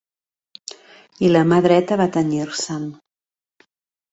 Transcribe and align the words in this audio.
...i 1.27 1.29
la 1.35 1.43
mà 1.51 1.59
dreta 1.67 1.99
va 2.01 2.09
tenyir-se'n. 2.17 2.89